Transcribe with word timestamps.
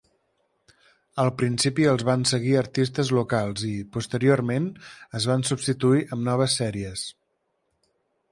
Al 1.23 1.27
principi 1.41 1.83
els 1.89 2.05
van 2.07 2.23
seguir 2.29 2.55
artistes 2.61 3.11
locals 3.17 3.67
i, 3.67 3.75
posteriorment, 3.97 4.65
es 5.21 5.29
van 5.33 5.45
substituir 5.51 6.03
amb 6.17 6.27
noves 6.31 6.57
sèries. 6.63 7.05